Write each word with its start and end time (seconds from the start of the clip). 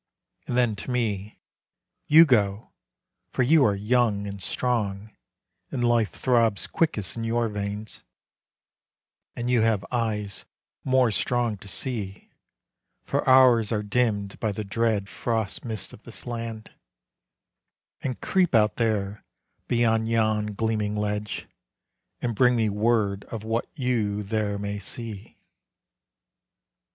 And 0.47 0.57
then 0.57 0.75
to 0.77 0.89
me, 0.89 1.37
"You 2.07 2.25
go, 2.25 2.71
for 3.33 3.43
you 3.43 3.63
are 3.63 3.75
young 3.75 4.25
And 4.25 4.41
strong, 4.41 5.15
and 5.69 5.87
life 5.87 6.09
throbs 6.13 6.65
quickest 6.65 7.15
in 7.15 7.23
your 7.23 7.47
veins, 7.49 8.03
And 9.35 9.47
you 9.47 9.61
have 9.61 9.85
eyes 9.91 10.45
more 10.83 11.11
strong 11.11 11.55
to 11.57 11.67
see, 11.67 12.31
for 13.03 13.23
ours 13.29 13.71
Are 13.71 13.83
dimmed 13.83 14.39
by 14.39 14.51
the 14.51 14.63
dread 14.63 15.07
frost 15.07 15.63
mists 15.63 15.93
of 15.93 16.01
this 16.01 16.25
land; 16.25 16.71
And 18.01 18.19
creep 18.19 18.55
out 18.55 18.77
there 18.77 19.23
beyond 19.67 20.09
yon 20.09 20.55
gleaming 20.55 20.95
ledge, 20.95 21.47
And 22.23 22.33
bring 22.33 22.55
me 22.55 22.69
word 22.69 23.23
of 23.25 23.43
what 23.43 23.67
you 23.75 24.23
there 24.23 24.57
may 24.57 24.79
see. 24.79 25.37